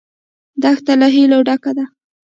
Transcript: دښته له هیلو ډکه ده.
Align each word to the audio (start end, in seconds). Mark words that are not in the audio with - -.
دښته 0.61 0.93
له 1.01 1.07
هیلو 1.15 1.39
ډکه 1.47 1.71
ده. 1.77 1.85